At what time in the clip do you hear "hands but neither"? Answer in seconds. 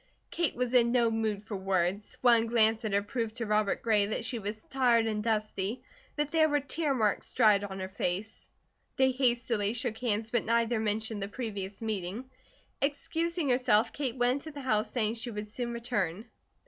9.99-10.79